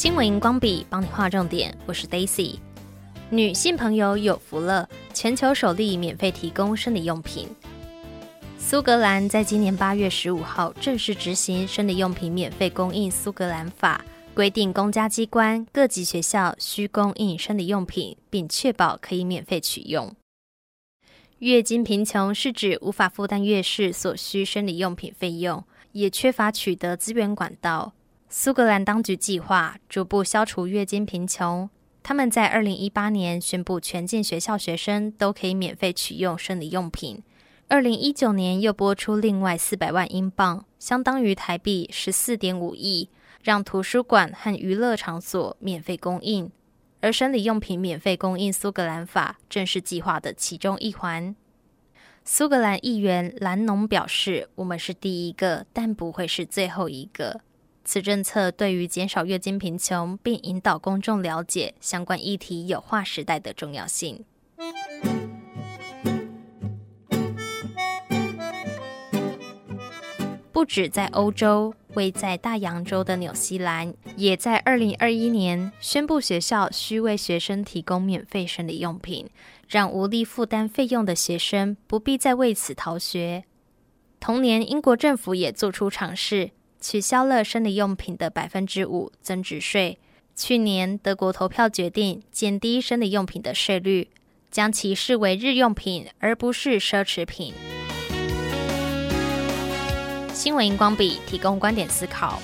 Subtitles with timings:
[0.00, 2.58] 新闻荧光笔帮你画重点，我是 Daisy。
[3.28, 7.46] 女性朋友有福了，全球首例免费提供生理用品。
[8.58, 20.16] 苏格兰在今年八月十五号正式执行生理用品免费供应苏格兰法，规定公家机关、各级学校需供应生理用品，并确保可以免费取用。
[21.40, 25.62] 月经贫穷是指无法负担月事所需生理用品费用，
[25.92, 27.92] 也缺乏取得资源管道。
[28.32, 31.68] 苏格兰当局计划逐步消除月经贫穷，
[32.00, 37.24] 他们在二零一八年宣布全境学校学生都可以免费取用生理用品。
[37.66, 43.10] 二零一九年又拨出另外四百万英镑，相当于台币十四点五亿，
[43.42, 46.52] 让图书馆和娱乐场所免费供应。
[47.00, 51.34] 而生理用品免费供应苏格兰法正是计划的其中一环。
[52.24, 57.40] 苏格兰议员兰农表示：“我们是第一个，但不会是最后一个。
[57.84, 64.24] 此政策对于减少月经贫穷，并引导公众了解相关议题有划时代的重要性。”
[70.52, 71.74] 不止在欧洲。
[71.94, 79.28] 位在大洋洲的纽西兰，也在二零二一年宣布学校需为学生提供免费生理用品，
[79.68, 83.42] 让无力负担费用的学生不必再为此逃学。
[84.20, 89.98] 同年，英国政府也做出尝试，取消了生理用品的百分之五增值税。
[90.34, 94.08] 去年，德国投票决定减低生理用品的税率，
[94.50, 97.52] 将其视为日用品，而不是奢侈品。
[100.32, 102.40] 新闻荧光笔提供观点思考。